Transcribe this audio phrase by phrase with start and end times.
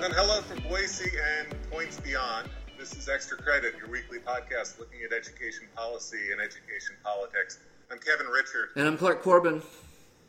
[0.00, 2.48] And hello from Boise and points beyond.
[2.78, 7.58] This is Extra Credit, your weekly podcast looking at education policy and education politics.
[7.90, 8.76] I'm Kevin Richert.
[8.76, 9.54] And I'm Clark Corbin.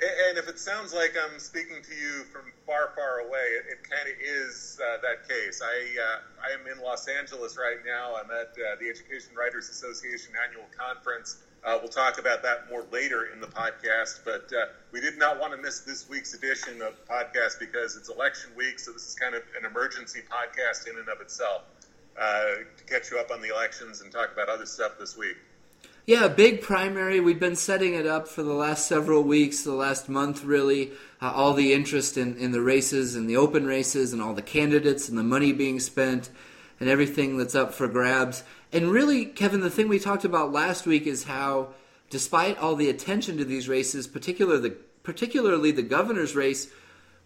[0.01, 3.87] And if it sounds like I'm speaking to you from far, far away, it, it
[3.87, 5.61] kind of is uh, that case.
[5.63, 8.15] I, uh, I am in Los Angeles right now.
[8.15, 11.43] I'm at uh, the Education Writers Association annual conference.
[11.63, 15.39] Uh, we'll talk about that more later in the podcast, but uh, we did not
[15.39, 19.07] want to miss this week's edition of the podcast because it's election week, so this
[19.07, 21.63] is kind of an emergency podcast in and of itself
[22.19, 22.43] uh,
[22.77, 25.37] to catch you up on the elections and talk about other stuff this week.
[26.05, 27.19] Yeah, big primary.
[27.19, 30.91] We've been setting it up for the last several weeks, the last month really.
[31.21, 34.41] Uh, all the interest in, in the races and the open races and all the
[34.41, 36.29] candidates and the money being spent
[36.79, 38.43] and everything that's up for grabs.
[38.71, 41.69] And really, Kevin, the thing we talked about last week is how,
[42.09, 46.67] despite all the attention to these races, particularly the, particularly the governor's race,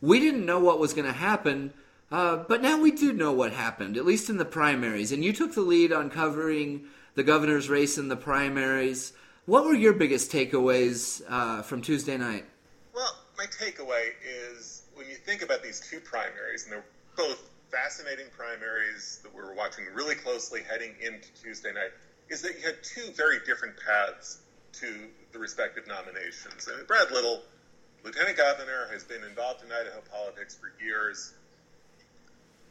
[0.01, 1.73] we didn't know what was going to happen.
[2.11, 5.11] Uh, but now we do know what happened, at least in the primaries.
[5.11, 9.13] And you took the lead on covering the governor's race in the primaries.
[9.45, 12.45] What were your biggest takeaways uh, from Tuesday night?
[12.93, 16.85] Well, my takeaway is when you think about these two primaries, and they're
[17.17, 21.89] both fascinating primaries that we were watching really closely heading into Tuesday night,
[22.29, 24.37] is that you had two very different paths
[24.73, 24.87] to
[25.31, 26.69] the respective nominations.
[26.87, 27.41] Brad Little,
[28.03, 31.33] lieutenant governor, has been involved in Idaho politics for years.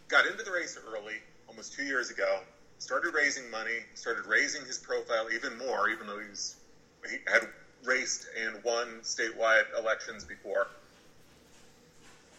[0.06, 1.16] Got into the race early,
[1.48, 2.40] almost two years ago,
[2.78, 6.56] started raising money, started raising his profile even more, even though he's,
[7.10, 7.48] he had
[7.84, 10.68] raced and won statewide elections before.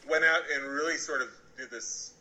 [0.10, 2.13] Went out and really sort of did this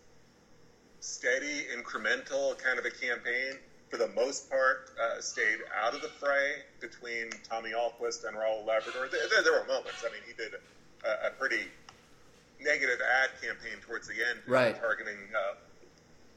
[1.02, 3.58] steady, incremental kind of a campaign.
[3.90, 8.64] For the most part, uh, stayed out of the fray between Tommy Ahlquist and Raul
[8.64, 9.08] Labrador.
[9.10, 10.02] There, there were moments.
[10.06, 10.52] I mean, he did
[11.04, 11.66] a, a, pretty
[12.58, 14.80] negative ad campaign towards the end, right.
[14.80, 15.56] targeting uh,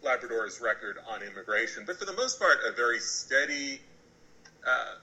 [0.03, 3.79] Labrador's record on immigration, but for the most part, a very steady,
[4.67, 4.95] uh,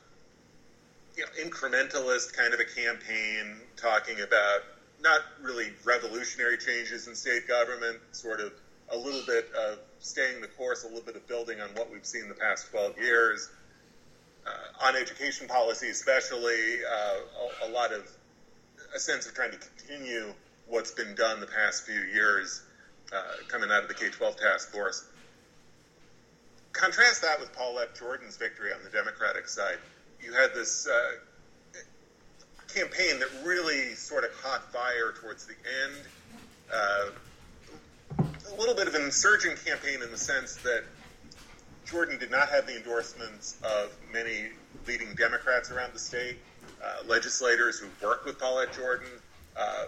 [1.17, 4.61] you know, incrementalist kind of a campaign talking about
[5.01, 8.53] not really revolutionary changes in state government, sort of
[8.93, 12.07] a little bit of staying the course, a little bit of building on what we've
[12.07, 13.51] seen the past 12 years.
[14.47, 18.07] Uh, on education policy, especially, uh, a, a lot of
[18.95, 20.33] a sense of trying to continue
[20.67, 22.63] what's been done the past few years
[23.15, 25.07] uh, coming out of the K 12 task force.
[26.73, 29.77] Contrast that with Paulette Jordan's victory on the Democratic side.
[30.21, 31.81] You had this uh,
[32.75, 35.55] campaign that really sort of caught fire towards the
[35.85, 36.07] end.
[38.53, 40.85] A little bit of an insurgent campaign in the sense that
[41.87, 44.49] Jordan did not have the endorsements of many
[44.87, 46.37] leading Democrats around the state,
[46.85, 49.09] uh, legislators who worked with Paulette Jordan,
[49.57, 49.85] uh,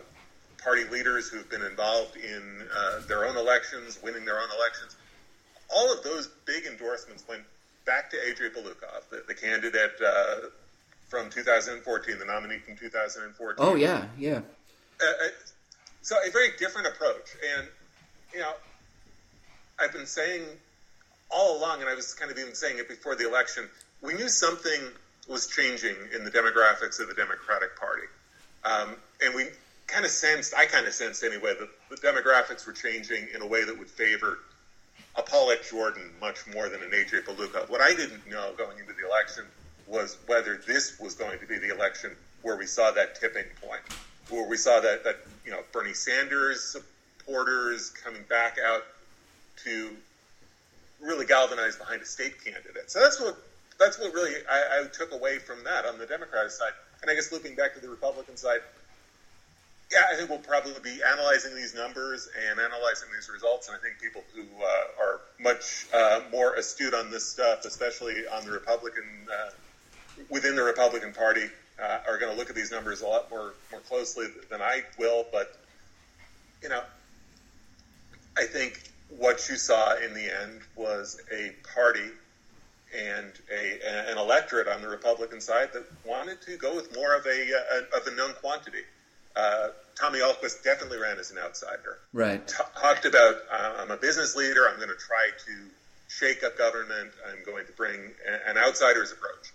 [0.62, 4.96] party leaders who've been involved in uh, their own elections, winning their own elections.
[5.74, 7.42] All of those big endorsements went
[7.84, 10.36] back to Adrian Balukoff, the, the candidate uh,
[11.08, 13.56] from 2014, the nominee from 2014.
[13.58, 14.40] Oh yeah, yeah.
[15.00, 15.28] Uh, uh,
[16.02, 17.68] so a very different approach, and
[18.34, 18.52] you know,
[19.80, 20.42] I've been saying
[21.30, 23.68] all along, and I was kind of even saying it before the election.
[24.02, 24.80] We knew something
[25.28, 28.06] was changing in the demographics of the Democratic Party,
[28.64, 29.46] um, and we
[29.86, 33.46] kind of sensed, I kind of sensed anyway, that the demographics were changing in a
[33.46, 34.38] way that would favor
[35.16, 37.68] a Paulette Jordan much more than an AJ Balukoff.
[37.70, 39.44] What I didn't know going into the election
[39.86, 43.82] was whether this was going to be the election where we saw that tipping point,
[44.28, 46.76] where we saw that, that you know Bernie Sanders
[47.24, 48.84] supporters coming back out
[49.64, 49.90] to
[51.00, 52.90] really galvanize behind a state candidate.
[52.90, 53.36] So that's what
[53.78, 56.72] that's what really I, I took away from that on the Democratic side.
[57.02, 58.60] And I guess looping back to the Republican side,
[59.92, 63.80] yeah, I think we'll probably be analyzing these numbers and analyzing these results, and I
[63.80, 68.52] think people who uh, are much uh, more astute on this stuff, especially on the
[68.52, 69.50] Republican uh,
[70.30, 71.44] within the Republican Party,
[71.82, 74.82] uh, are going to look at these numbers a lot more more closely than I
[74.98, 75.26] will.
[75.30, 75.58] But
[76.62, 76.82] you know,
[78.36, 78.80] I think
[79.16, 82.10] what you saw in the end was a party
[82.96, 87.26] and a, an electorate on the Republican side that wanted to go with more of
[87.26, 88.82] a, a of a known quantity.
[89.34, 91.98] Uh, Tommy Ahlquist definitely ran as an outsider.
[92.12, 92.46] Right.
[92.46, 94.68] T- talked about uh, I'm a business leader.
[94.68, 95.52] I'm going to try to
[96.08, 97.10] shake up government.
[97.28, 97.98] I'm going to bring
[98.46, 99.52] an outsider's approach.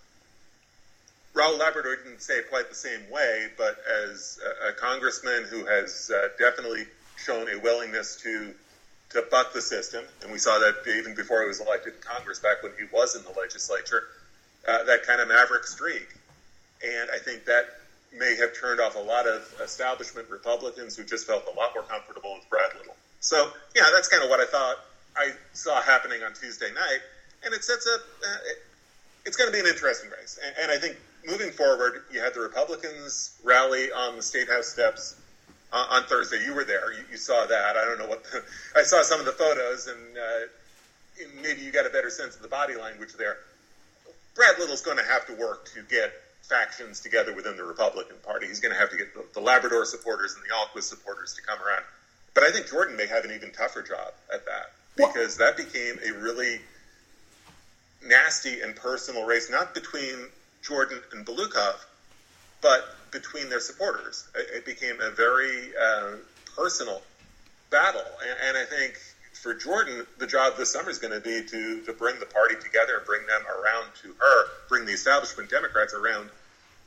[1.34, 5.66] Raul Labrador didn't say it quite the same way, but as a, a congressman who
[5.66, 6.86] has uh, definitely
[7.18, 8.54] shown a willingness to
[9.12, 12.40] to buck the system, and we saw that even before he was elected to Congress,
[12.40, 14.04] back when he was in the legislature,
[14.68, 16.08] uh, that kind of maverick streak.
[16.84, 17.66] And I think that
[18.18, 21.84] may have turned off a lot of establishment Republicans who just felt a lot more
[21.84, 22.96] comfortable with Brad Little.
[23.20, 24.78] So yeah, that's kind of what I thought
[25.18, 27.02] I saw happening on Tuesday night,
[27.44, 28.02] and it sets up.
[28.24, 28.58] Uh, it,
[29.26, 30.98] it's going to be an interesting race, and, and, I think
[31.28, 35.19] moving forward, you had the Republicans rally on the state house steps
[35.72, 36.44] uh, on Thursday.
[36.44, 36.92] You were there.
[36.94, 37.76] You, you, saw that.
[37.78, 38.44] I don't know what the,
[38.76, 42.42] I saw some of the photos, and uh, maybe you got a better sense of
[42.42, 43.38] the body language there.
[44.36, 46.14] Brad Little's going to have to work to get
[46.44, 48.48] factions together within the Republican Party.
[48.48, 51.42] He's going to have to get the, the Labrador supporters and the Ahlquist supporters to
[51.42, 51.84] come around.
[52.34, 56.00] But I think Jordan may have an even tougher job at that because that became
[56.06, 56.60] a really
[58.06, 60.16] nasty and personal race, not between
[60.62, 61.86] Jordan and Balukoff,
[62.62, 64.28] but between their supporters.
[64.36, 66.12] It, became a very uh,
[66.56, 67.02] personal
[67.70, 68.94] battle, and, and, I think
[69.34, 72.56] for Jordan, the job this summer is going to be to to bring the party
[72.62, 76.30] together and bring them around to her, bring the establishment Democrats around,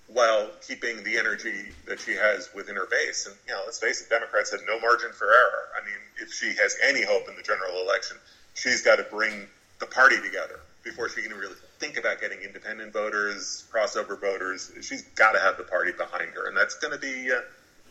[0.06, 3.26] while keeping the energy that she has within her base.
[3.26, 5.68] And you know, let's face it, Democrats have no margin for error.
[5.80, 8.16] I mean, if she has any hope in the general election,
[8.54, 9.46] she's got to bring
[9.80, 14.70] the party together before she can really think about getting independent voters, crossover voters.
[14.82, 17.40] She's got to have the party behind her, and that's going to be uh,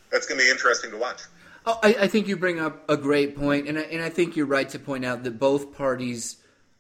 [0.10, 1.22] that's going to be interesting to watch.
[1.66, 4.36] Oh, I, I, think you bring up a great point, and I, and I think
[4.36, 6.38] you're right to point out that both parties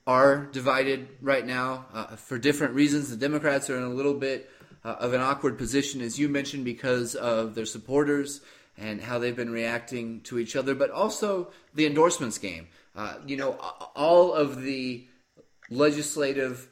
[0.07, 3.09] are divided right now uh, for different reasons.
[3.09, 4.49] The Democrats are in a little bit
[4.83, 8.41] uh, of an awkward position, as you mentioned, because of their supporters
[8.77, 12.67] and how they've been reacting to each other, but also the endorsements game.
[12.95, 13.51] Uh, you know,
[13.95, 15.05] all of the
[15.69, 16.67] legislative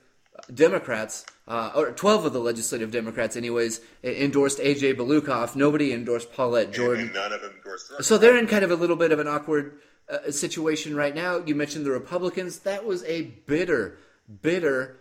[0.53, 4.95] Democrats, uh, or 12 of the legislative Democrats, anyways, endorsed A.J.
[4.95, 5.56] Balukoff.
[5.56, 7.06] Nobody endorsed Paulette Jordan.
[7.06, 9.27] And none of them endorsed So they're in kind of a little bit of an
[9.27, 11.38] awkward uh, situation right now.
[11.45, 12.59] You mentioned the Republicans.
[12.59, 13.97] That was a bitter,
[14.41, 14.97] bitter,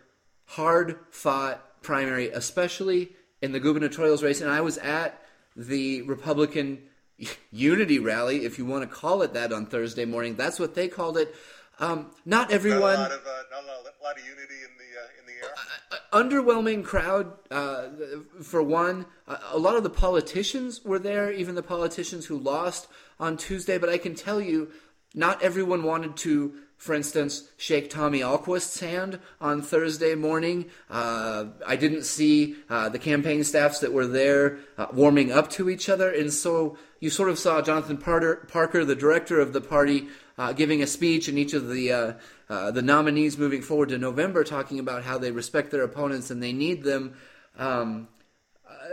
[0.46, 4.40] hard fought primary, especially in the gubernatorial race.
[4.40, 5.22] And I was at
[5.56, 6.82] the Republican
[7.50, 10.36] unity rally, if you want to call it that, on Thursday morning.
[10.36, 11.34] That's what they called it.
[11.80, 12.94] Um, not everyone.
[12.94, 14.77] Not a lot of, uh, not a lot of unity in
[16.12, 17.88] underwhelming crowd uh,
[18.42, 19.06] for one.
[19.26, 22.88] a lot of the politicians were there, even the politicians who lost
[23.20, 23.78] on Tuesday.
[23.78, 24.70] But I can tell you,
[25.14, 30.66] not everyone wanted to for instance, shake Tommy Ahlquist's hand on Thursday morning.
[30.88, 35.68] Uh, I didn't see uh, the campaign staffs that were there uh, warming up to
[35.68, 40.06] each other, and so you sort of saw Jonathan Parker, the director of the party,
[40.38, 42.12] uh, giving a speech, and each of the uh,
[42.48, 46.42] uh, the nominees moving forward to November talking about how they respect their opponents and
[46.42, 47.14] they need them.
[47.58, 48.08] Um,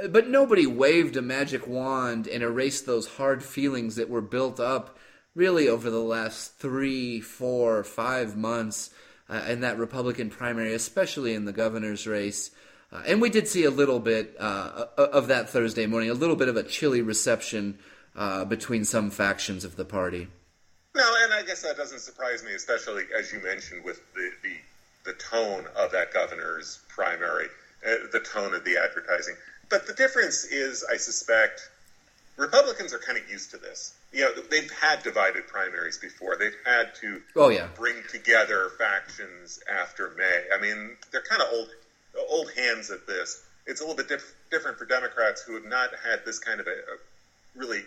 [0.09, 4.97] but nobody waved a magic wand and erased those hard feelings that were built up
[5.35, 8.89] really over the last three, four, five months
[9.29, 12.51] uh, in that Republican primary, especially in the governor's race.
[12.91, 16.35] Uh, and we did see a little bit uh, of that Thursday morning, a little
[16.35, 17.77] bit of a chilly reception
[18.15, 20.27] uh, between some factions of the party.
[20.95, 25.11] No, and I guess that doesn't surprise me, especially as you mentioned with the, the,
[25.11, 27.47] the tone of that governor's primary,
[27.85, 29.35] uh, the tone of the advertising.
[29.69, 31.69] But the difference is, I suspect,
[32.37, 33.93] Republicans are kind of used to this.
[34.13, 36.37] You know, they've had divided primaries before.
[36.37, 37.67] They've had to oh, yeah.
[37.75, 40.43] bring together factions after May.
[40.55, 41.69] I mean, they're kind of old
[42.29, 43.43] old hands at this.
[43.65, 46.67] It's a little bit diff- different for Democrats who have not had this kind of
[46.67, 46.97] a, a
[47.55, 47.83] really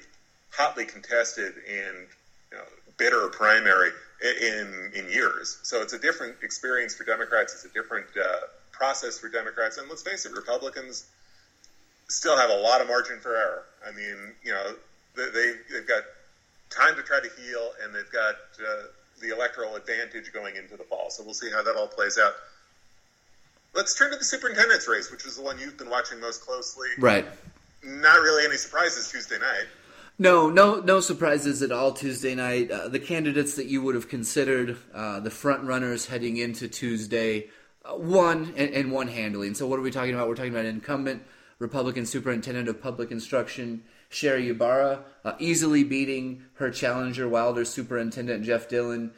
[0.51, 2.07] hotly contested and
[2.51, 2.65] you know,
[2.99, 3.91] bitter primary
[4.23, 5.59] in in years.
[5.63, 7.55] So it's a different experience for Democrats.
[7.55, 9.79] It's a different uh, process for Democrats.
[9.79, 11.07] And let's face it, Republicans
[12.09, 13.65] still have a lot of margin for error.
[13.87, 14.75] I mean, you know,
[15.15, 16.03] they, they've got
[16.71, 18.83] time to try to heal, and they've got uh,
[19.21, 21.11] the electoral advantage going into the fall.
[21.11, 22.33] So we'll see how that all plays out.
[23.75, 26.89] Let's turn to the superintendent's race, which is the one you've been watching most closely.
[26.99, 27.27] Right.
[27.85, 29.67] Not really any surprises Tuesday night.
[30.21, 31.93] No, no, no surprises at all.
[31.93, 36.39] Tuesday night, uh, the candidates that you would have considered uh, the front runners heading
[36.39, 37.51] into Tuesday,
[37.85, 39.47] uh, one and, and one handily.
[39.47, 40.27] And so, what are we talking about?
[40.27, 41.23] We're talking about incumbent
[41.61, 48.69] Republican Superintendent of Public Instruction Sherri Ybarra, uh, easily beating her challenger Wilder Superintendent Jeff
[48.69, 49.13] Dillon.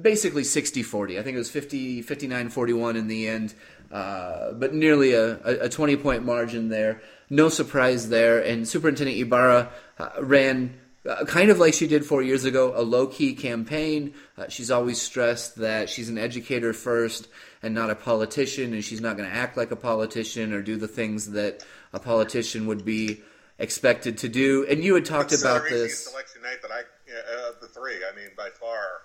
[0.00, 1.18] Basically 60-40.
[1.18, 3.54] I think it was 50, 59-41 in the end,
[3.90, 7.00] uh, but nearly a, a 20-point margin there.
[7.30, 8.40] No surprise there.
[8.40, 12.82] And Superintendent Ybarra uh, ran uh, kind of like she did four years ago, a
[12.82, 14.14] low key campaign.
[14.38, 17.28] Uh, she's always stressed that she's an educator first
[17.62, 20.76] and not a politician, and she's not going to act like a politician or do
[20.76, 23.20] the things that a politician would be
[23.58, 24.64] expected to do.
[24.68, 26.12] And you had talked about this.
[26.12, 29.02] Election night that I, uh, of the three, I mean, by far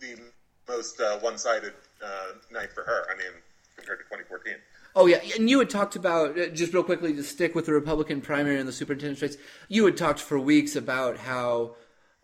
[0.00, 0.16] the
[0.68, 1.72] most uh, one sided
[2.04, 3.06] uh, night for her.
[3.10, 3.32] I mean,
[3.76, 4.54] compared to 2014.
[4.96, 7.72] Oh yeah, and you had talked about uh, just real quickly to stick with the
[7.72, 9.36] Republican primary and the superintendent's race.
[9.68, 11.76] You had talked for weeks about how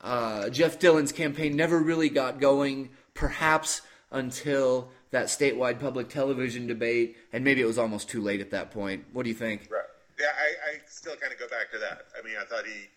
[0.02, 7.16] uh, Jeff Dillon's campaign never really got going, perhaps until that statewide public television debate,
[7.32, 9.04] and maybe it was almost too late at that point.
[9.12, 9.68] What do you think?
[9.70, 9.82] Right.
[10.18, 12.06] Yeah, I, I still kind of go back to that.
[12.18, 12.88] I mean, I thought he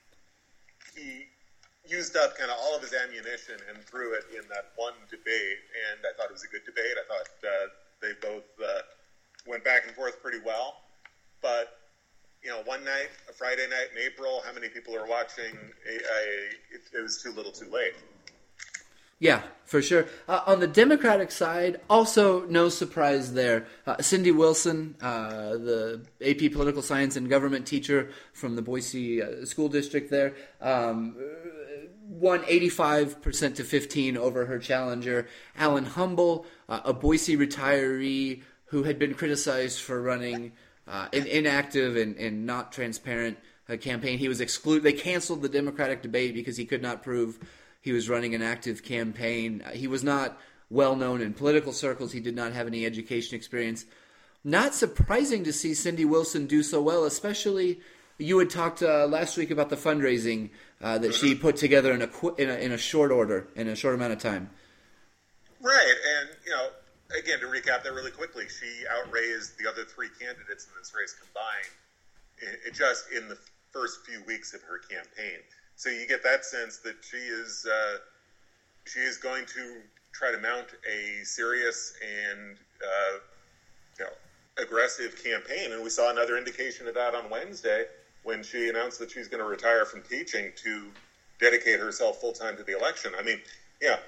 [1.89, 5.59] used up kind of all of his ammunition and threw it in that one debate,
[5.91, 6.95] and I thought it was a good debate.
[6.97, 7.67] I thought uh,
[8.01, 8.81] they both uh,
[9.47, 10.81] went back and forth pretty well.
[11.41, 11.77] But
[12.43, 15.57] you know, one night, a Friday night in April, how many people are watching?
[15.85, 16.01] It,
[16.93, 17.93] it was too little, too late.
[19.19, 20.05] Yeah, for sure.
[20.27, 23.65] Uh, on the Democratic side, also no surprise there.
[23.87, 29.43] Uh, Cindy Wilson, uh, the AP Political Science and Government teacher from the Boise uh,
[29.45, 31.15] School District there, um,
[32.07, 38.97] won 85% to 15 over her challenger, Alan Humble, uh, a Boise retiree who had
[38.97, 40.53] been criticized for running
[40.87, 43.37] uh, an inactive and, and not transparent
[43.81, 44.17] campaign.
[44.17, 44.83] He was excluded.
[44.83, 47.39] They canceled the Democratic debate because he could not prove–
[47.87, 49.63] he was running an active campaign.
[49.71, 50.37] He was not
[50.69, 52.11] well known in political circles.
[52.11, 53.85] He did not have any education experience.
[54.43, 57.79] Not surprising to see Cindy Wilson do so well, especially
[58.17, 60.49] you had talked uh, last week about the fundraising
[60.81, 63.75] uh, that she put together in a, in a, in a short order, in a
[63.75, 64.49] short amount of time.
[65.61, 66.69] Right, and you know,
[67.17, 71.15] again to recap that really quickly, she outraised the other three candidates in this race
[71.19, 73.37] combined, it just in the
[73.71, 75.39] first few weeks of her campaign.
[75.75, 77.97] So you get that sense that she is uh,
[78.85, 79.81] she is going to
[80.11, 83.19] try to mount a serious and uh,
[83.99, 84.11] you know
[84.63, 87.85] aggressive campaign, and we saw another indication of that on Wednesday
[88.27, 90.83] when she announced that she's going to retire from teaching to
[91.39, 93.13] dedicate herself full time to the election.
[93.17, 93.39] I mean,
[93.81, 93.99] yeah.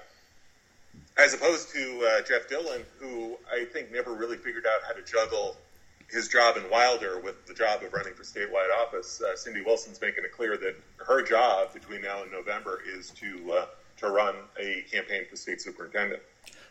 [1.16, 5.02] As opposed to uh, Jeff Dillon, who I think never really figured out how to
[5.10, 5.56] juggle
[6.10, 9.98] his job in Wilder with the job of running for statewide office, uh, Cindy Wilson's
[10.02, 13.66] making it clear that her job between now and November is to uh,
[13.98, 16.20] to run a campaign for state superintendent.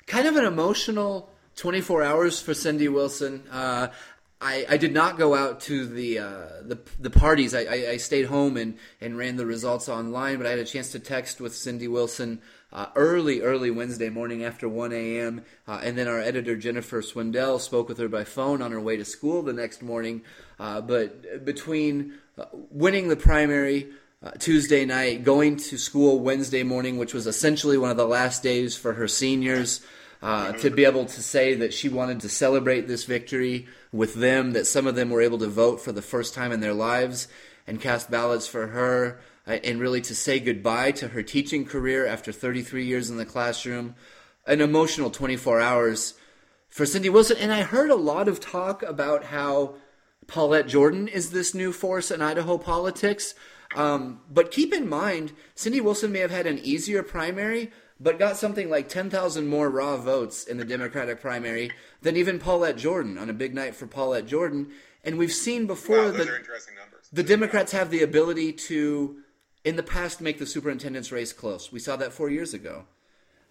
[0.05, 1.29] Kind of an emotional
[1.59, 3.43] 24 hours for Cindy Wilson.
[3.51, 3.89] Uh,
[4.41, 7.53] I, I, did not go out to the uh, the, the parties.
[7.53, 10.65] I, I, I, stayed home and, and ran the results online, but I had a
[10.65, 12.41] chance to text with Cindy Wilson
[12.71, 15.43] uh, early, early Wednesday morning after 1 a.m.
[15.67, 18.95] Uh, and then our editor, Jennifer Swindell, spoke with her by phone on her way
[18.95, 20.21] to school the next morning.
[20.57, 23.89] Uh, but between uh, winning the primary
[24.23, 28.43] uh, Tuesday night, going to school Wednesday morning, which was essentially one of the last
[28.43, 29.81] days for her seniors,
[30.21, 34.51] uh, to be able to say that she wanted to celebrate this victory with them,
[34.51, 37.27] that some of them were able to vote for the first time in their lives
[37.65, 42.05] and cast ballots for her uh, and really to say goodbye to her teaching career
[42.05, 43.95] after 33 years in the classroom.
[44.45, 46.15] An emotional 24 hours
[46.67, 47.37] for Cindy Wilson.
[47.37, 49.75] And I heard a lot of talk about how
[50.27, 53.33] Paulette Jordan is this new force in Idaho politics.
[53.75, 58.37] Um, but keep in mind, Cindy Wilson may have had an easier primary, but got
[58.37, 63.29] something like 10,000 more raw votes in the Democratic primary than even Paulette Jordan on
[63.29, 64.71] a big night for Paulette Jordan.
[65.03, 66.27] And we've seen before wow, that
[67.11, 69.17] the Democrats have the ability to
[69.63, 71.71] in the past make the superintendent's race close.
[71.71, 72.85] We saw that four years ago.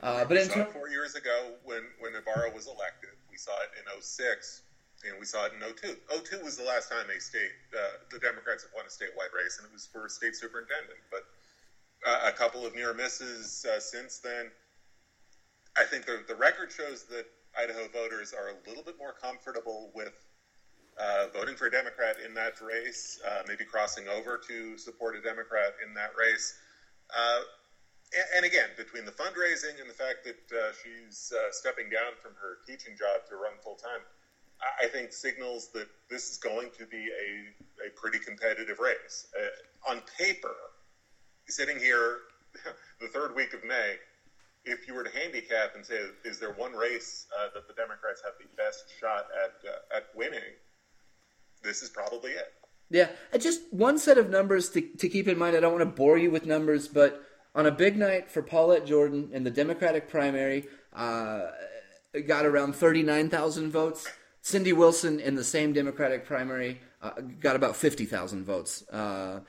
[0.00, 3.10] Uh, but we saw it four years ago when, when Ybarra was elected.
[3.30, 4.62] We saw it in 06,
[5.04, 5.96] and we saw it in 02.
[6.38, 9.58] 02 was the last time a state, uh, the Democrats have won a statewide race,
[9.58, 10.98] and it was for a state superintendent.
[11.10, 11.26] But
[12.06, 14.50] a couple of near misses uh, since then.
[15.76, 17.26] I think the, the record shows that
[17.58, 20.12] Idaho voters are a little bit more comfortable with
[20.98, 25.20] uh, voting for a Democrat in that race, uh, maybe crossing over to support a
[25.20, 26.54] Democrat in that race.
[27.16, 27.40] Uh,
[28.14, 32.32] and, and, again, between the fundraising and the fact that uh, she's stepping down from
[32.34, 34.00] her teaching job to run full time,
[34.60, 39.26] I, I think signals that this is going to be a, a pretty competitive race.
[39.88, 40.56] On paper,
[41.48, 42.18] sitting here
[43.00, 43.96] the third week of May,
[44.64, 48.34] if you were to handicap and say, is there one race that the Democrats have
[48.38, 50.54] the best shot at at winning?
[51.62, 52.54] this is probably it.
[52.90, 55.56] Yeah, just one set of numbers to, to keep in mind.
[55.56, 57.22] I don't want to bore you with numbers, but
[57.54, 61.48] on a big night for Paulette Jordan in the Democratic primary, uh,
[62.26, 64.08] got around 39,000 votes.
[64.40, 68.86] Cindy Wilson in the same Democratic primary uh, got about 50,000 votes.
[68.88, 69.40] Uh,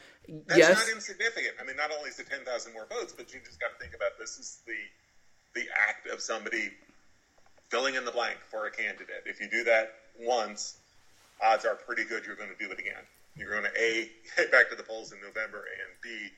[0.47, 0.87] That's yes.
[0.87, 1.55] not insignificant.
[1.59, 3.95] I mean, not only is it 10,000 more votes, but you just got to think
[3.95, 4.77] about this is the
[5.55, 6.69] the act of somebody
[7.69, 9.23] filling in the blank for a candidate.
[9.25, 10.77] If you do that once,
[11.41, 13.01] odds are pretty good you're going to do it again.
[13.35, 16.29] You're going to A, head back to the polls in November, and B,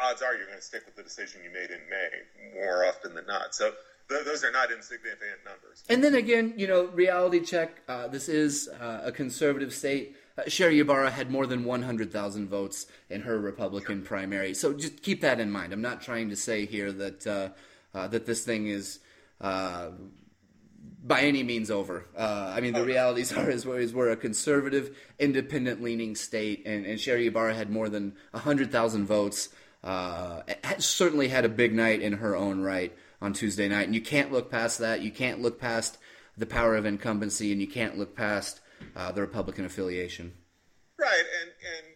[0.00, 3.14] odds are you're going to stick with the decision you made in May more often
[3.14, 3.54] than not.
[3.54, 3.72] So
[4.24, 5.84] those are not insignificant numbers.
[5.88, 7.82] And then again, you know, reality check.
[7.88, 10.16] Uh, this is uh, a conservative state.
[10.38, 14.54] Uh, Sherri Ybarra had more than 100,000 votes in her Republican primary.
[14.54, 15.72] So just keep that in mind.
[15.72, 17.48] I'm not trying to say here that uh,
[17.94, 19.00] uh, that this thing is
[19.40, 19.90] uh,
[21.04, 22.06] by any means over.
[22.16, 26.98] Uh, I mean, the realities are is, is we're a conservative, independent-leaning state, and, and
[26.98, 29.48] Sherri Ybarra had more than 100,000 votes.
[29.82, 30.42] Uh,
[30.78, 34.32] certainly had a big night in her own right on Tuesday night, and you can't
[34.32, 35.00] look past that.
[35.00, 35.96] You can't look past
[36.36, 38.60] the power of incumbency, and you can't look past
[38.96, 40.32] uh, the Republican affiliation.
[40.98, 41.94] Right, and and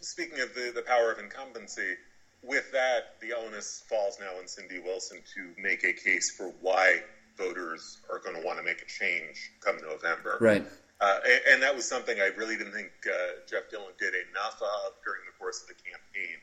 [0.00, 1.94] speaking of the, the power of incumbency,
[2.42, 7.00] with that, the onus falls now on Cindy Wilson to make a case for why
[7.36, 10.38] voters are going to want to make a change come November.
[10.40, 10.64] Right.
[11.00, 14.62] Uh, and, and, that was something I really didn't think uh, Jeff Dillon did enough
[14.62, 16.38] of during the course of the campaign.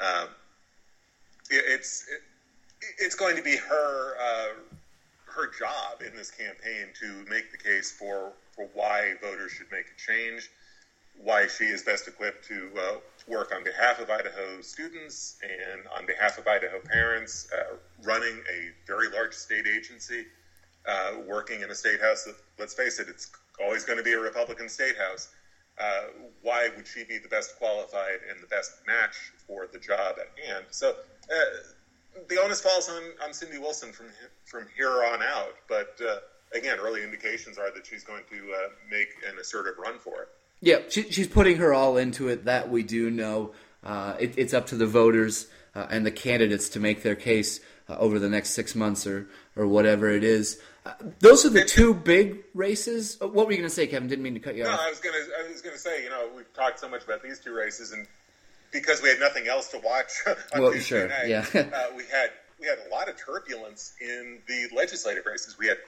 [0.00, 0.28] Um,
[1.50, 2.22] it, it's it,
[2.98, 4.54] it's going to be her uh,
[5.26, 9.86] her job in this campaign to make the case for for why voters should make
[9.86, 10.50] a change,
[11.16, 12.96] why she is best equipped to uh,
[13.28, 18.70] work on behalf of Idaho students and on behalf of Idaho parents, uh, running a
[18.86, 20.26] very large state agency,
[20.86, 23.30] uh, working in a state house that, let's face it, it's
[23.62, 25.28] always going to be a Republican state house.
[25.78, 26.02] Uh,
[26.42, 30.28] why would she be the best qualified and the best match for the job at
[30.44, 30.66] hand?
[30.70, 31.44] So uh,
[32.28, 34.06] the onus falls on, on Cindy Wilson from
[34.44, 35.54] from here on out.
[35.68, 36.18] But uh,
[36.56, 40.28] again, early indications are that she's going to uh, make an assertive run for it.
[40.60, 42.44] Yeah, she, she's putting her all into it.
[42.44, 43.52] That we do know.
[43.82, 47.60] Uh, it, it's up to the voters uh, and the candidates to make their case
[47.88, 50.60] uh, over the next six months or or whatever it is.
[50.84, 53.18] Uh, those are the two big races.
[53.20, 54.08] What were you going to say, Kevin?
[54.08, 54.80] Didn't mean to cut you no, off.
[54.80, 55.30] No, I was going to.
[55.44, 57.92] I was going to say, you know, we've talked so much about these two races,
[57.92, 58.06] and
[58.72, 61.44] because we had nothing else to watch on well, Tuesday sure, night, yeah.
[61.54, 65.58] uh, we had we had a lot of turbulence in the legislative races.
[65.58, 65.78] We had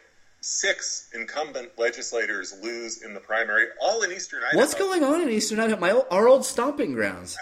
[0.41, 4.59] six incumbent legislators lose in the primary, all in Eastern Idaho.
[4.59, 5.81] What's going on in Eastern Idaho?
[5.81, 7.37] My our old stomping grounds.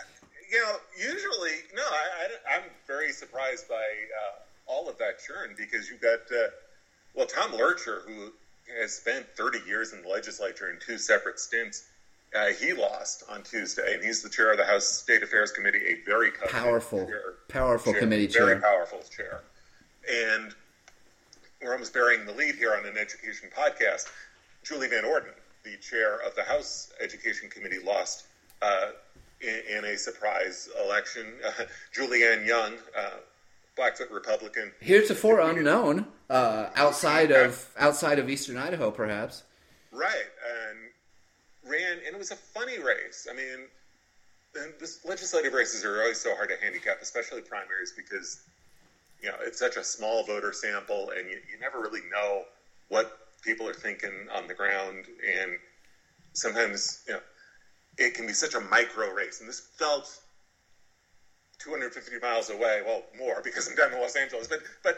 [0.51, 5.89] You know, usually, no, I, am very surprised by uh, all of that churn because
[5.89, 6.49] you've got, uh,
[7.15, 8.33] well, Tom Loertscher, who
[8.81, 11.85] has spent 30 years in the legislature in two separate stints.
[12.35, 15.81] Uh, he lost on Tuesday, and he's the chair of the House State Affairs Committee,
[15.85, 19.43] a very powerful, chair, powerful chair, committee very chair, very powerful chair.
[20.09, 20.55] And
[21.61, 24.09] we're almost burying the lead here on an education podcast.
[24.63, 25.33] Julie Van Orden,
[25.65, 28.27] the chair of the House Education Committee, lost
[28.63, 28.91] uh,
[29.41, 31.27] in, in, a surprise election.
[31.45, 31.65] Uh,
[31.95, 33.11] Julianne Young, uh,
[33.77, 39.43] Blackfoot Republican, heretofore unknown uh, outside of outside of Eastern Idaho, perhaps.
[39.93, 40.27] Right,
[40.69, 40.79] and
[41.71, 43.27] ran, and it was a funny race.
[43.31, 43.69] I mean,
[45.05, 48.39] legislative races are always so hard to handicap, especially primaries, because
[49.23, 52.45] you know, it's such a small voter sample, and you, you never really know
[52.89, 53.11] what
[53.43, 55.07] people are thinking on the ground.
[55.39, 55.59] And
[56.33, 57.21] sometimes, you know,
[57.99, 59.41] it can be such a micro race.
[59.41, 60.09] And this felt
[61.59, 64.97] 250 miles away, well, more because I'm down in Los Angeles, but but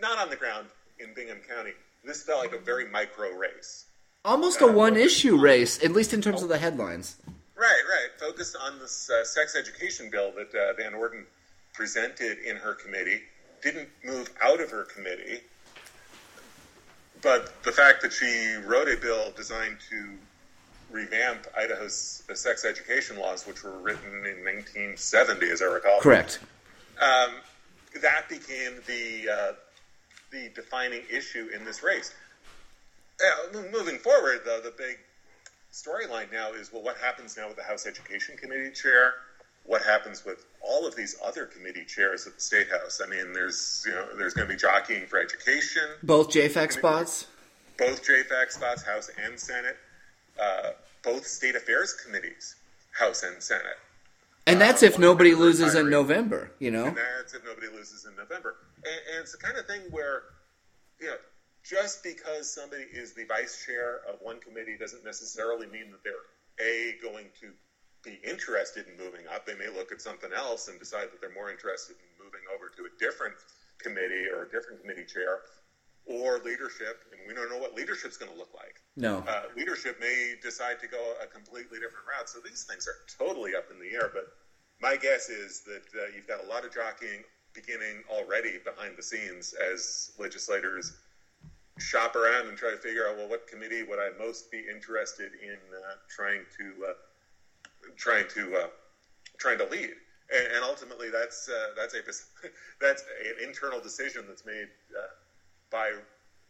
[0.00, 1.72] not on the ground in Bingham County.
[2.04, 3.86] This felt like a very micro race.
[4.24, 7.16] Almost uh, a one-issue race, at least in terms of the headlines.
[7.56, 8.08] Right, right.
[8.18, 11.26] Focused on this uh, sex education bill that uh, Van Orden
[11.72, 13.22] presented in her committee,
[13.62, 15.40] didn't move out of her committee.
[17.22, 20.10] But the fact that she wrote a bill designed to
[20.90, 26.00] revamp Idaho's sex education laws, which were written in 1970, as I recall.
[26.00, 26.40] Correct.
[27.00, 27.30] Um,
[28.02, 29.52] that became the uh,
[30.30, 32.14] the defining issue in this race.
[33.24, 34.98] Uh, moving forward, though, the big
[35.72, 39.14] storyline now is well, what happens now with the House Education Committee chair?
[39.64, 43.00] what happens with all of these other committee chairs at the state house.
[43.04, 47.26] I mean, there's you know there's going to be jockeying for education, both JFAC spots,
[47.78, 49.76] both JFAC spots, House and Senate,
[50.40, 50.70] uh,
[51.02, 52.56] both state affairs committees,
[52.92, 53.78] House and Senate.
[54.46, 56.86] And that's uh, if nobody loses in November, you know.
[56.86, 58.56] And that's if nobody loses in November.
[58.78, 60.22] And, and it's the kind of thing where,
[60.98, 61.16] you know,
[61.62, 66.26] just because somebody is the vice chair of one committee doesn't necessarily mean that they're
[66.60, 67.52] a going to
[68.02, 69.46] be interested in moving up.
[69.46, 72.68] They may look at something else and decide that they're more interested in moving over
[72.76, 73.34] to a different
[73.78, 75.40] committee or a different committee chair
[76.06, 77.04] or leadership.
[77.12, 78.80] And we don't know what leadership's going to look like.
[78.96, 79.24] No.
[79.28, 82.28] Uh, leadership may decide to go a completely different route.
[82.28, 84.10] So these things are totally up in the air.
[84.12, 84.32] But
[84.80, 89.02] my guess is that uh, you've got a lot of jockeying beginning already behind the
[89.02, 90.92] scenes as legislators
[91.80, 95.32] shop around and try to figure out well, what committee would I most be interested
[95.42, 96.92] in uh, trying to uh,
[97.96, 98.66] trying to uh,
[99.38, 99.90] trying to lead.
[100.32, 101.98] and, and ultimately that's uh, that's a
[102.80, 105.06] that's an internal decision that's made uh,
[105.70, 105.92] by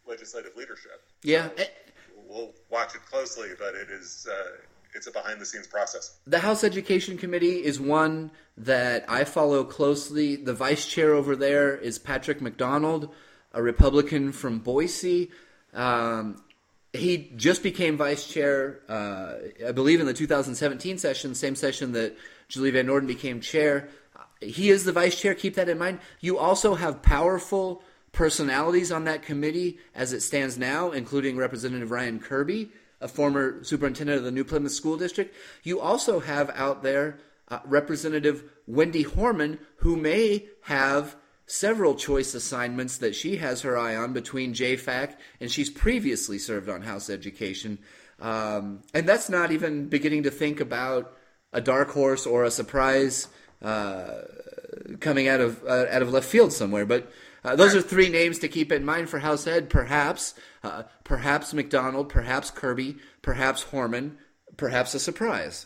[0.07, 1.01] legislative leadership.
[1.23, 1.63] Yeah, so
[2.27, 4.57] we'll watch it closely, but it is uh,
[4.93, 6.19] it's a behind the scenes process.
[6.27, 10.35] The House Education Committee is one that I follow closely.
[10.35, 13.09] The vice chair over there is Patrick McDonald,
[13.53, 15.31] a Republican from Boise.
[15.73, 16.41] Um,
[16.93, 19.35] he just became vice chair, uh,
[19.67, 22.17] I believe, in the 2017 session, same session that
[22.49, 23.87] Julie Van Orden became chair.
[24.41, 25.33] He is the vice chair.
[25.33, 25.99] Keep that in mind.
[26.19, 32.19] You also have powerful personalities on that committee as it stands now, including Representative Ryan
[32.19, 35.33] Kerby, a former superintendent of the New Plymouth School District.
[35.63, 41.15] You also have out there uh, Representative Wendy Horman, who may have
[41.51, 46.69] several choice assignments that she has her eye on between JFAC and she's previously served
[46.69, 47.77] on House Education.
[48.21, 51.13] Um, and that's not even beginning to think about
[51.51, 53.27] a dark horse or a surprise
[53.61, 54.21] uh,
[55.01, 56.85] coming out of uh, out of left field somewhere.
[56.85, 57.11] But
[57.43, 59.69] uh, those are three names to keep in mind for House Ed.
[59.69, 64.15] Perhaps, uh, perhaps McDonald, perhaps Kerby, perhaps Horman,
[64.55, 65.65] perhaps a surprise.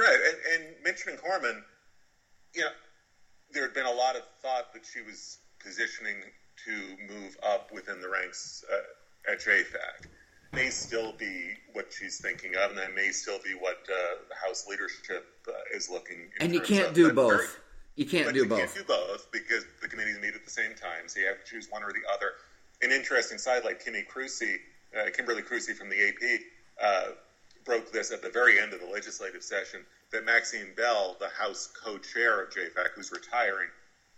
[0.00, 1.62] Right, and, and mentioning Horman,
[2.54, 2.70] you know,
[3.52, 6.16] there had been a lot of thought that she was positioning
[6.64, 10.08] to move up within the ranks uh, at JFAC.
[10.52, 14.34] May still be what she's thinking of, and that may still be what uh, the
[14.46, 16.28] House leadership uh, is looking.
[16.40, 17.32] and you can't do both.
[17.32, 17.46] Very,
[17.96, 18.58] you can't do you both.
[18.58, 21.50] Can't do both because the committees meet at the same time, so you have to
[21.50, 22.32] choose one or the other.
[22.82, 24.56] An interesting side, like Kimmy Kruesi,
[24.98, 26.40] uh, Kimberly Kruesi from the AP,
[26.82, 27.12] uh,
[27.64, 31.68] broke this at the very end of the legislative session that Maxine Bell, the House
[31.82, 33.68] co-chair of JFAC, who's retiring,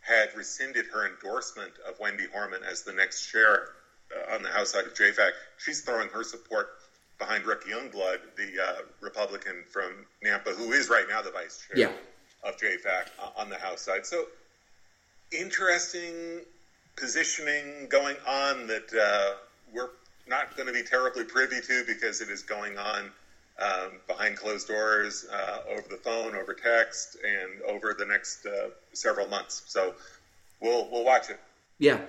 [0.00, 3.68] had rescinded her endorsement of Wendy Horman as the next chair
[4.14, 5.30] uh, on the House side of JFAC.
[5.58, 6.68] She's throwing her support
[7.18, 11.88] behind Rick Youngblood, the uh, Republican from Nampa, who is right now the vice chair
[11.88, 12.48] yeah.
[12.48, 14.04] of JFAC uh, on the House side.
[14.04, 14.26] So
[15.32, 16.40] interesting
[16.96, 19.36] positioning going on that uh,
[19.72, 19.90] we're
[20.28, 23.10] not going to be terribly privy to because it is going on
[23.60, 28.70] um, behind closed doors, uh, over the phone, over text, and over the next uh,
[28.92, 29.62] several months.
[29.66, 29.94] So
[30.60, 31.38] we'll we'll watch it.
[31.78, 32.00] Yeah.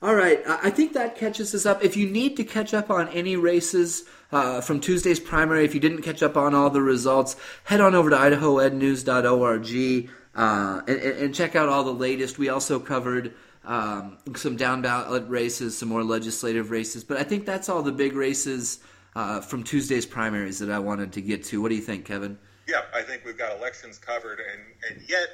[0.00, 0.40] All right.
[0.46, 1.82] I think that catches us up.
[1.82, 5.80] If you need to catch up on any races uh, from Tuesday's primary, if you
[5.80, 11.34] didn't catch up on all the results, head on over to idahoednews.org uh, and, and
[11.34, 12.38] check out all the latest.
[12.38, 17.44] We also covered um, some down ballot races, some more legislative races, but I think
[17.44, 18.78] that's all the big races
[19.18, 21.60] uh, from Tuesday's primaries that I wanted to get to.
[21.60, 22.38] What do you think, Kevin?
[22.68, 25.28] Yeah, I think we've got elections covered, and and yet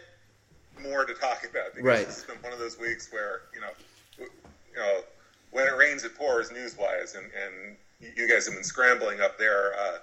[0.83, 2.07] more to talk about because right.
[2.07, 3.68] this has been one of those weeks where you know,
[4.18, 4.27] you
[4.77, 5.01] know,
[5.51, 7.77] when it rains, it pours news-wise, and and
[8.16, 9.99] you guys have been scrambling up there uh,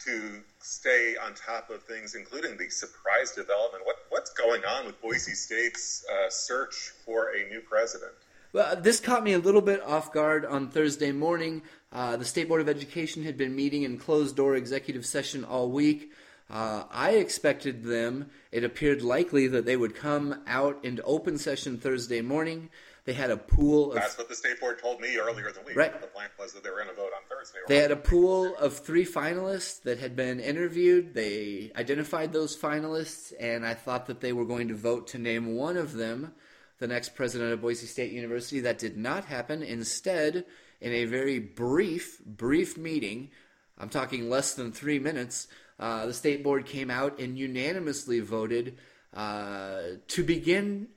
[0.00, 3.86] to stay on top of things, including the surprise development.
[3.86, 8.12] What what's going on with Boise State's uh, search for a new president?
[8.52, 11.62] Well, this caught me a little bit off guard on Thursday morning.
[11.92, 15.70] Uh, the State Board of Education had been meeting in closed door executive session all
[15.70, 16.10] week.
[16.50, 21.78] Uh, I expected them, it appeared likely that they would come out into open session
[21.78, 22.70] Thursday morning.
[23.04, 24.00] They had a pool of.
[24.00, 25.76] That's what the State Board told me earlier the week.
[25.76, 26.00] Right.
[26.00, 27.58] The plan was that they were going to vote on Thursday.
[27.68, 31.14] They had a pool of three finalists that had been interviewed.
[31.14, 35.54] They identified those finalists, and I thought that they were going to vote to name
[35.54, 36.32] one of them
[36.80, 38.60] the next president of Boise State University.
[38.60, 39.62] That did not happen.
[39.62, 40.44] Instead,
[40.80, 43.30] in a very brief, brief meeting,
[43.78, 45.46] I'm talking less than three minutes,
[45.78, 48.78] uh, the state board came out and unanimously voted
[49.14, 50.88] uh, to begin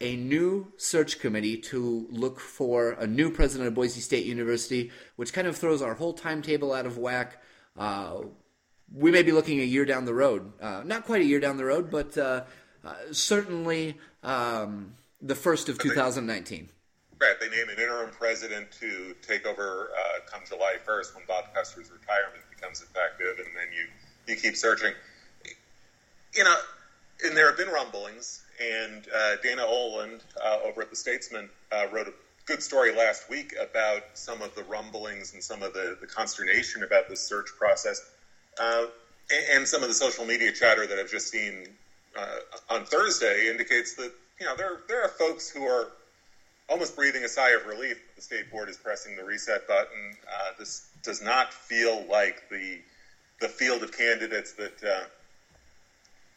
[0.00, 5.32] a new search committee to look for a new president of Boise State University, which
[5.32, 7.42] kind of throws our whole timetable out of whack.
[7.76, 8.22] Uh,
[8.94, 10.52] we may be looking a year down the road.
[10.60, 12.44] Uh, not quite a year down the road, but uh,
[12.84, 16.68] uh, certainly um, the first of 2019.
[17.20, 21.46] Right, they name an interim president to take over uh, come July 1st when Bob
[21.54, 23.86] Kustra's retirement becomes effective, and then you,
[24.32, 24.92] you keep searching.
[26.34, 26.54] You know,
[27.24, 31.86] and there have been rumblings, and uh, Dana Oland uh, over at The Statesman uh,
[31.92, 32.12] wrote a
[32.46, 36.84] good story last week about some of the rumblings and some of the, the consternation
[36.84, 38.00] about this search process,
[38.60, 38.86] uh,
[39.30, 41.68] and, and, some of the social media chatter that I've just seen
[42.16, 42.38] uh,
[42.70, 45.88] on Thursday indicates that, you know, there, there are folks who are
[46.68, 50.16] almost breathing a sigh of relief the state board is pressing the reset button.
[50.26, 52.78] Uh, this does not feel like the
[53.40, 55.04] the field of candidates that uh,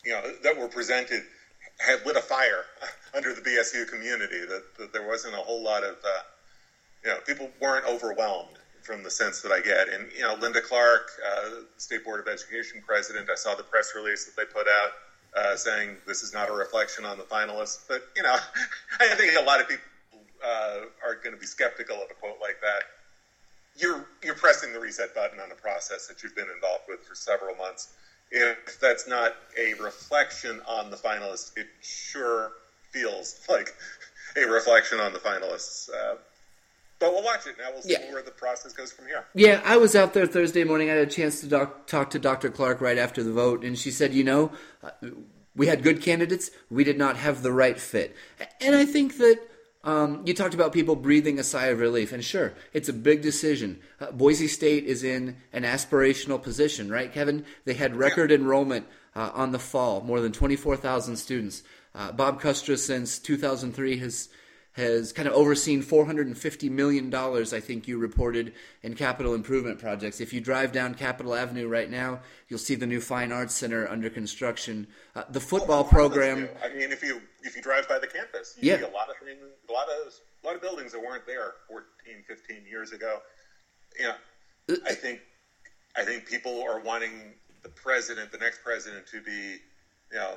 [0.05, 1.23] you know that were presented
[1.79, 2.65] had lit a fire
[3.15, 4.39] under the BSU community.
[4.39, 6.21] That, that there wasn't a whole lot of uh,
[7.03, 9.89] you know people weren't overwhelmed from the sense that I get.
[9.89, 13.93] And you know, Linda Clark, uh, State Board of Education president, I saw the press
[13.95, 14.91] release that they put out.
[15.36, 17.80] Uh, saying this is not a reflection on the finalists.
[17.88, 18.36] But you know,
[19.00, 19.84] I think a lot of people
[20.44, 22.84] uh, are going to be skeptical of a quote like that.
[23.78, 27.15] You're you're pressing the reset button on a process that you've been involved with for
[27.15, 27.89] several months.
[28.32, 32.52] If that's not a reflection on the finalists, it sure
[32.91, 33.74] feels like
[34.36, 35.89] a reflection on the finalists.
[35.89, 36.15] Uh,
[37.01, 37.71] but we'll watch it now.
[37.73, 38.13] We'll see yeah.
[38.13, 39.25] where the process goes from here.
[39.33, 40.89] Yeah, I was out there Thursday morning.
[40.89, 42.49] I had a chance to doc- talk to Dr.
[42.49, 44.51] Clark right after the vote, and she said, you know,
[44.83, 44.91] uh,
[45.55, 46.51] we had good candidates.
[46.69, 48.15] We did not have the right fit.
[48.61, 49.39] And I think that
[49.83, 53.23] um, you talked about people breathing a sigh of relief, and sure, it's a big
[53.23, 53.79] decision.
[53.99, 57.45] Uh, Boise State is in an aspirational position, right, Kevin?
[57.65, 58.37] They had record yeah.
[58.37, 58.85] enrollment
[59.15, 61.63] uh, on the fall, more than 24,000 students.
[61.95, 64.29] Uh, Bob Kustra, since 2003, has
[64.73, 68.53] has kind of overseen $450 million, I think you reported,
[68.84, 70.21] in capital improvement projects.
[70.21, 73.88] If you drive down Capitol Avenue right now, you'll see the new Fine Arts Center
[73.89, 74.88] under construction.
[75.15, 76.47] Uh, the football program.
[76.63, 78.77] I mean, if you if you drive by the campus, you yeah.
[78.77, 81.53] see a lot of things, a lot of a lot of buildings that weren't there
[81.67, 81.86] 14,
[82.27, 83.19] 15 years ago.
[83.99, 84.13] Yeah,
[84.69, 85.19] uh, I think
[85.97, 89.57] I think people are wanting the president, the next president, to be,
[90.12, 90.36] you know,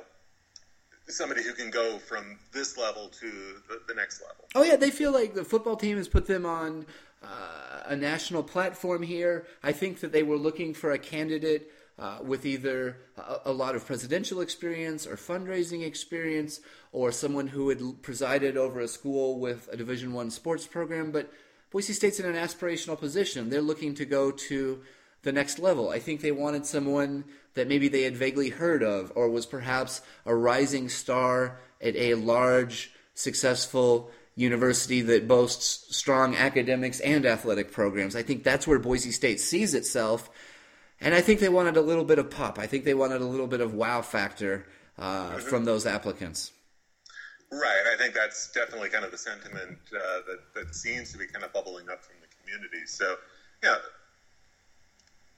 [1.07, 3.29] somebody who can go from this level to
[3.67, 4.45] the, the, next level.
[4.55, 6.85] Oh yeah, they feel like the football team has put them on
[7.23, 9.45] uh, a national platform here.
[9.63, 13.75] I think that they were looking for a candidate uh, with either a, a, lot
[13.75, 16.59] of presidential experience or fundraising experience,
[16.91, 21.11] or someone who had presided over a school with a Division One sports program.
[21.11, 21.31] But
[21.71, 23.49] Boise State's in an aspirational position.
[23.49, 24.81] They're looking to go to
[25.21, 25.89] the next level.
[25.89, 30.01] I think they wanted someone that maybe they had vaguely heard of or was perhaps
[30.25, 38.15] a rising star at a large, successful university that boasts strong academics and athletic programs.
[38.15, 40.29] I think that's where Boise State sees itself.
[40.99, 42.59] And I think they wanted a little bit of pop.
[42.59, 44.65] I think they wanted a little bit of wow factor
[44.97, 45.39] uh, mm-hmm.
[45.39, 46.51] from those applicants.
[47.51, 47.83] Right.
[47.93, 51.45] I think that's definitely kind of the sentiment uh, that, that seems to be kind
[51.45, 52.85] of bubbling up from the community.
[52.85, 53.15] So,
[53.63, 53.75] yeah,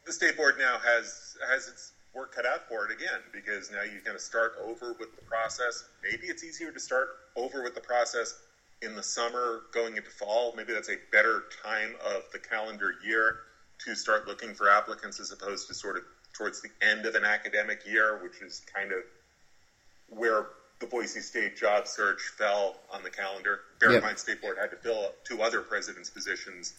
[0.06, 3.84] the state board now has has its work cut out for it again because now
[3.84, 5.86] you kind of start over with the process.
[6.04, 8.36] Maybe it's easier to start over with the process
[8.82, 10.54] in the summer going into fall.
[10.56, 13.38] Maybe that's a better time of the calendar year
[13.86, 17.24] to start looking for applicants as opposed to sort of towards the end of an
[17.24, 19.00] academic year, which is kind of
[20.10, 20.48] where
[20.80, 23.62] the Boise State job search fell on the calendar.
[23.80, 26.74] Bear in mind, State Board had to fill two other president's positions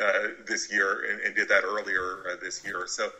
[0.00, 2.84] uh, this year and, and, did that earlier uh, this year.
[2.86, 3.10] So,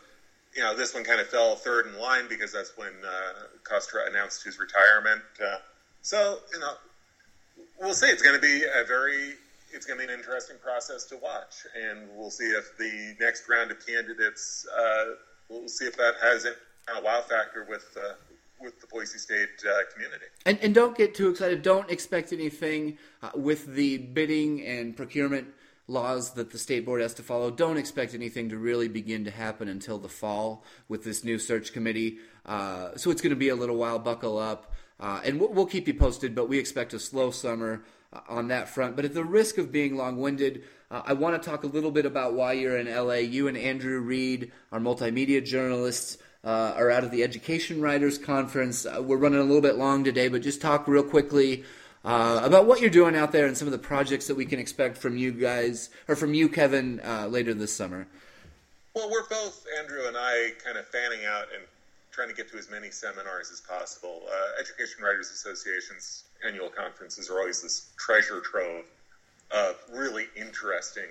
[0.55, 3.33] you know, this one kind of fell third in line because that's when uh,
[3.63, 5.21] Kustra announced his retirement.
[5.41, 5.57] Uh,
[6.01, 6.73] so, you know,
[7.79, 8.07] we'll see.
[8.07, 9.35] It's going to be a very,
[9.71, 13.47] it's going to be an interesting process to watch, and we'll see if the next
[13.47, 15.05] round of candidates, uh,
[15.49, 16.53] we'll see if that has a
[16.85, 18.13] kind of wow factor with uh,
[18.61, 20.25] with the Boise State uh, community.
[20.45, 21.61] And, and don't get too excited.
[21.61, 25.47] Don't expect anything uh, with the bidding and procurement
[25.89, 27.51] laws that the state board has to follow.
[27.51, 31.73] Don't expect anything to really begin to happen until the fall with this new search
[31.73, 32.19] committee.
[32.45, 33.99] Uh, so it's going to be a little while.
[33.99, 34.73] Buckle up.
[34.99, 38.49] Uh, and we'll, we'll, keep you posted, but we expect a slow summer uh, on
[38.49, 38.95] that front.
[38.95, 41.91] But at the risk of being long winded, uh, I want to talk a little
[41.91, 43.15] bit about why you're in LA.
[43.15, 48.85] You and Andrew Reed, our multimedia journalists, uh, are out of the Education Writers Conference.
[48.99, 51.63] We're running a little bit long today, but just talk real quickly
[52.05, 54.59] uh, about what you're doing out there and some of the projects that we can
[54.59, 58.07] expect from you guys or from you, Kevin, uh, later this summer.
[58.95, 61.63] Well, we're both Andrew and I kind of fanning out and
[62.11, 64.23] trying to get to as many seminars as possible.
[64.27, 68.85] Uh, Education Writers Association's annual conferences are always this treasure trove
[69.51, 71.07] of really interesting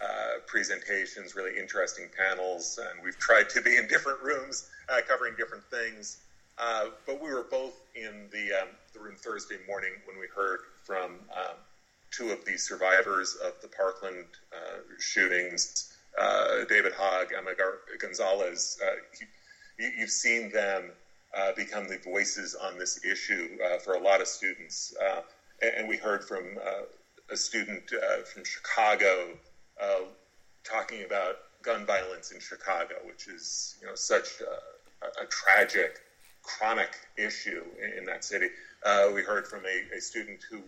[0.00, 5.34] uh, presentations, really interesting panels, and we've tried to be in different rooms uh, covering
[5.36, 6.18] different things.
[6.58, 10.60] Uh, but we were both in the, um, the room Thursday morning when we heard
[10.84, 11.54] from um,
[12.10, 15.86] two of the survivors of the Parkland uh, shootings,
[16.18, 18.76] uh, David Hogg, Emma Gar- Gonzalez.
[18.84, 18.96] Uh,
[19.78, 20.90] you, you've seen them
[21.36, 24.92] uh, become the voices on this issue for a lot of students.
[25.62, 26.56] And, and, we heard from
[27.30, 27.88] a student
[28.24, 29.38] from Chicago
[30.64, 36.00] talking about gun violence in Chicago, which is you know such a, a tragic
[36.48, 38.48] chronic issue in, in that city.
[38.84, 40.60] Uh, we heard from a, a student who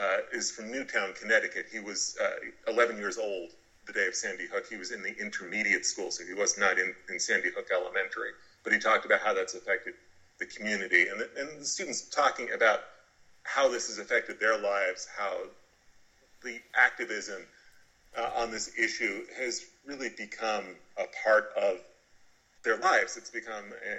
[0.00, 1.66] uh, is from Newtown, Connecticut.
[1.70, 3.50] He was uh, 11 years old
[3.86, 4.66] the day of Sandy Hook.
[4.68, 8.30] He was in the intermediate school, so he was not in, in Sandy Hook Elementary.
[8.62, 9.94] But he talked about how that's affected
[10.38, 11.08] the community.
[11.08, 12.80] And the, and the students talking about
[13.42, 15.38] how this has affected their lives, how
[16.44, 17.42] the activism
[18.16, 21.78] uh, on this issue has really become a part of
[22.64, 23.16] their lives.
[23.16, 23.94] It's become, eh,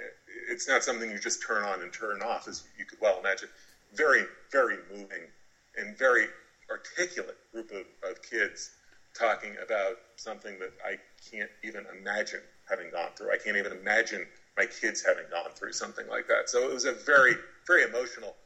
[0.50, 3.48] it's not something you just turn on and turn off, as you could well imagine.
[3.94, 5.28] Very, very moving
[5.76, 6.28] and very
[6.70, 8.70] articulate group of, of kids
[9.18, 10.98] talking about something that I
[11.30, 13.32] can't even imagine having gone through.
[13.32, 16.48] I can't even imagine my kids having gone through something like that.
[16.48, 18.36] So it was a very, very emotional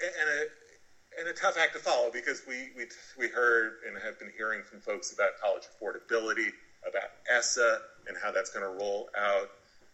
[0.00, 2.86] and a, and a tough act to follow because we, we,
[3.18, 6.50] we heard and have been hearing from folks about college affordability,
[6.88, 9.50] about ESSA, and how that's going to roll out.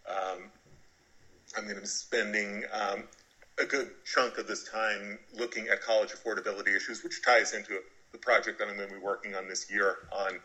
[0.09, 0.51] Um,
[1.57, 3.05] I'm going to be spending um,
[3.59, 7.79] a good chunk of this time looking at college affordability issues, which ties into
[8.13, 10.41] the project that I'm going to be working on this year on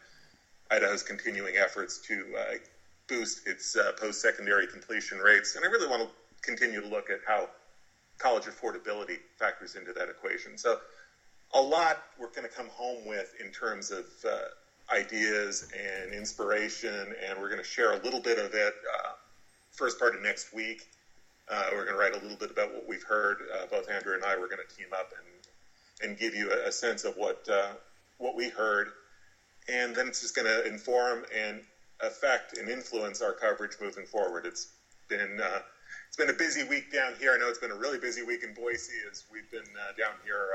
[0.71, 2.53] Idaho's continuing efforts to uh,
[3.07, 5.55] boost its uh, post secondary completion rates.
[5.55, 6.09] And I really want to
[6.41, 7.49] continue to look at how
[8.17, 10.57] college affordability factors into that equation.
[10.57, 10.77] So,
[11.53, 14.39] a lot we're going to come home with in terms of uh,
[14.91, 19.11] ideas and inspiration, and we're going to share a little bit of it uh,
[19.71, 20.87] first part of next week.
[21.49, 23.37] Uh, we're going to write a little bit about what we've heard.
[23.53, 25.27] Uh, both Andrew and I were going to team up and
[26.09, 27.73] and give you a, a sense of what uh,
[28.17, 28.89] what we heard,
[29.67, 31.61] and then it's just going to inform and
[32.01, 34.45] affect and influence our coverage moving forward.
[34.45, 34.67] It's
[35.07, 35.59] been uh,
[36.07, 37.33] it's been a busy week down here.
[37.33, 40.13] I know it's been a really busy week in Boise as we've been uh, down
[40.23, 40.47] here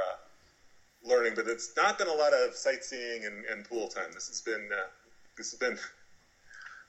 [1.05, 4.11] learning, but it's not been a lot of sightseeing and, and pool time.
[4.13, 4.87] This has been uh,
[5.37, 5.79] this has been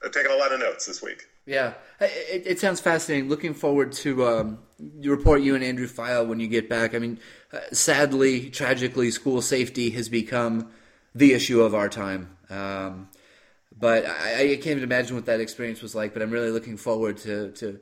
[0.03, 1.27] I've taken a lot of notes this week.
[1.45, 3.29] Yeah, it, it sounds fascinating.
[3.29, 6.93] Looking forward to um, the report you and Andrew file when you get back.
[6.95, 7.19] I mean,
[7.51, 10.71] uh, sadly, tragically, school safety has become
[11.15, 12.37] the issue of our time.
[12.49, 13.09] Um,
[13.77, 16.13] but I, I, can't even imagine what that experience was like.
[16.13, 17.79] But I'm really looking forward to to,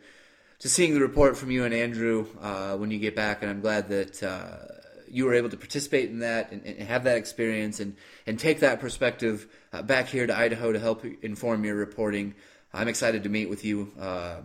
[0.59, 3.61] to seeing the report from you and Andrew uh, when you get back, and I'm
[3.61, 4.21] glad that.
[4.23, 4.80] Uh,
[5.11, 7.95] you were able to participate in that and, and, have that experience and,
[8.25, 12.33] and take that perspective uh, back here to Idaho to help inform your reporting.
[12.73, 14.37] I'm excited to meet with you uh,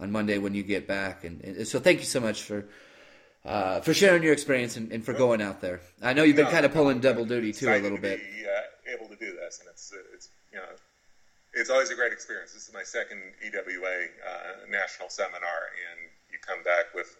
[0.00, 2.64] on Monday when you get back, and, and, so thank you so much for
[3.44, 5.80] uh, for sharing your experience and, and, for going out there.
[6.02, 8.20] I know you've been kind of pulling double duty too a little bit.
[8.20, 10.66] Be, uh, able to do this, and it's it's you know
[11.54, 12.52] it's always a great experience.
[12.52, 17.16] This is my second EWA uh, national seminar, and you come back with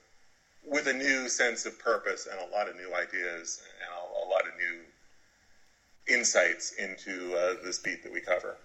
[0.71, 4.43] with a new sense of purpose and a lot of new ideas and a, lot
[4.43, 8.57] of new insights into uh, this beat that we cover.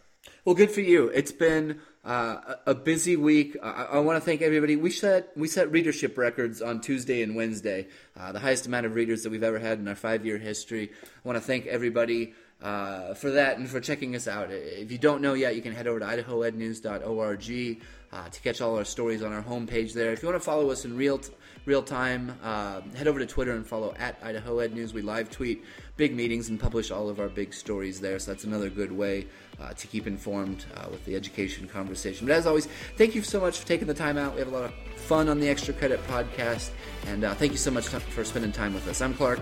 [0.43, 1.07] Well, good for you.
[1.07, 3.55] It's been uh, a busy week.
[3.63, 4.75] I, I want to thank everybody.
[4.75, 7.87] We set we set readership records on Tuesday and Wednesday,
[8.17, 10.91] uh, the highest amount of readers that we've ever had in our five year history.
[11.03, 14.49] I want to thank everybody uh, for that and for checking us out.
[14.49, 17.81] If you don't know yet, you can head over to idahoednews.org
[18.13, 20.13] uh, to catch all our stories on our homepage there.
[20.13, 21.33] If you want to follow us in real t-
[21.65, 24.93] real time, uh, head over to Twitter and follow at Idaho Ed News.
[24.93, 25.63] We live tweet
[25.97, 28.19] big meetings and publish all of our big stories there.
[28.19, 29.27] So that's another good way
[29.61, 32.27] uh, to keep informed uh, with the education conversation.
[32.27, 34.33] But as always, thank you so much for taking the time out.
[34.33, 36.69] We have a lot of fun on the Extra Credit podcast,
[37.07, 39.01] and uh, thank you so much for spending time with us.
[39.01, 39.39] I'm Clark.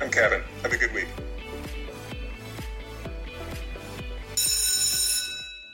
[0.00, 0.42] I'm Kevin.
[0.62, 1.08] Have a good week.